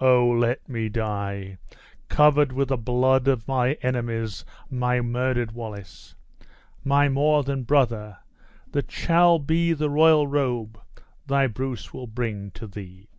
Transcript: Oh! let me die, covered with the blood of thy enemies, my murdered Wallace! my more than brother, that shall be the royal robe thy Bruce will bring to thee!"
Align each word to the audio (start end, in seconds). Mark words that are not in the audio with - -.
Oh! 0.00 0.26
let 0.30 0.66
me 0.70 0.88
die, 0.88 1.58
covered 2.08 2.50
with 2.50 2.68
the 2.68 2.78
blood 2.78 3.28
of 3.28 3.44
thy 3.44 3.72
enemies, 3.82 4.42
my 4.70 5.02
murdered 5.02 5.52
Wallace! 5.52 6.14
my 6.82 7.10
more 7.10 7.42
than 7.42 7.62
brother, 7.62 8.16
that 8.72 8.90
shall 8.90 9.38
be 9.38 9.74
the 9.74 9.90
royal 9.90 10.26
robe 10.26 10.80
thy 11.26 11.46
Bruce 11.46 11.92
will 11.92 12.06
bring 12.06 12.50
to 12.52 12.66
thee!" 12.66 13.10